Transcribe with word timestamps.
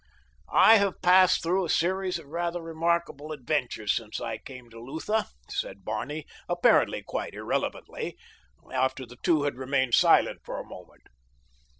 "I 0.51 0.77
have 0.77 1.03
passed 1.03 1.43
through 1.43 1.63
a 1.65 1.69
series 1.69 2.17
of 2.17 2.25
rather 2.25 2.59
remarkable 2.59 3.31
adventures 3.31 3.95
since 3.95 4.19
I 4.19 4.39
came 4.39 4.67
to 4.71 4.79
Lutha," 4.79 5.27
said 5.47 5.85
Barney 5.85 6.25
apparently 6.49 7.03
quite 7.03 7.35
irrelevantly, 7.35 8.17
after 8.73 9.05
the 9.05 9.17
two 9.21 9.43
had 9.43 9.57
remained 9.59 9.93
silent 9.93 10.39
for 10.43 10.59
a 10.59 10.65
moment. 10.65 11.03